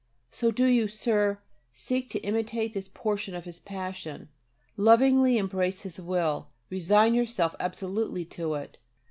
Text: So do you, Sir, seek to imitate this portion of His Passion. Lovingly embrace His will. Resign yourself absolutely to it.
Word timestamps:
So 0.31 0.49
do 0.49 0.65
you, 0.65 0.87
Sir, 0.87 1.37
seek 1.73 2.09
to 2.09 2.19
imitate 2.21 2.73
this 2.73 2.87
portion 2.87 3.35
of 3.35 3.45
His 3.45 3.59
Passion. 3.59 4.29
Lovingly 4.75 5.37
embrace 5.37 5.81
His 5.81 5.99
will. 6.01 6.47
Resign 6.71 7.13
yourself 7.13 7.53
absolutely 7.59 8.25
to 8.25 8.55
it. 8.55 8.79